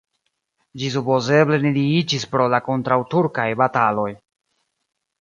Ĝi 0.83 0.89
supozeble 0.95 1.59
neniiĝis 1.67 2.27
pro 2.33 2.49
la 2.57 2.63
kontraŭturkaj 2.71 3.49
bataloj. 3.65 4.11